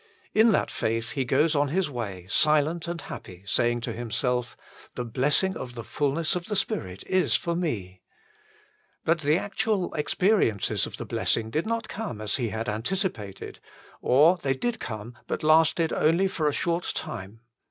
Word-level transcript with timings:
In 0.33 0.51
that 0.51 0.71
faith 0.71 1.11
he 1.11 1.25
goes 1.25 1.53
on 1.53 1.67
his 1.67 1.87
way, 1.87 2.25
silent 2.27 2.87
and 2.87 2.99
happy, 2.99 3.43
saying 3.45 3.81
to 3.81 3.93
himself:" 3.93 4.57
The 4.95 5.05
blessing 5.05 5.55
of 5.55 5.75
the 5.75 5.83
fulness 5.83 6.35
of 6.35 6.47
the 6.47 6.55
Spirit 6.55 7.03
is 7.05 7.35
for 7.35 7.55
me." 7.55 8.01
But 9.05 9.19
the 9.21 9.37
actual 9.37 9.93
ex 9.95 10.17
110 10.17 10.17
THE 10.17 10.25
FULL 10.25 10.25
BLESSING 10.25 10.45
OF 10.47 10.53
PENTECOST 10.53 10.71
periences 10.71 10.87
of 10.87 10.97
the 10.97 11.05
blessing 11.05 11.49
did 11.51 11.67
not 11.67 11.87
come 11.87 12.19
as 12.19 12.37
he 12.37 12.49
had 12.49 12.67
anticipated; 12.67 13.59
or 14.01 14.37
they 14.37 14.55
did 14.55 14.79
come, 14.79 15.15
but 15.27 15.43
lasted 15.43 15.93
only 15.93 16.27
for 16.27 16.47
a 16.47 16.51
short 16.51 16.85
time. 16.95 17.41